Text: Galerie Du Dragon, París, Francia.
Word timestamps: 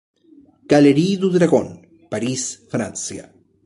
Galerie 0.73 1.15
Du 1.21 1.29
Dragon, 1.29 1.69
París, 2.09 2.49
Francia. 2.71 3.25